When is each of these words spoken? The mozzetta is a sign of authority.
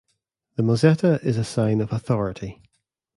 The 0.55 0.63
mozzetta 0.63 1.23
is 1.23 1.37
a 1.37 1.43
sign 1.43 1.79
of 1.79 1.93
authority. 1.93 2.63